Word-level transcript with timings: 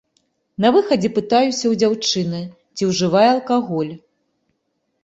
На 0.63 0.69
выхадзе 0.77 1.11
пытаюся 1.17 1.63
ў 1.73 1.83
дзяўчыны, 1.83 2.41
ці 2.75 2.91
ўжывае 2.95 3.29
алкаголь. 3.37 3.95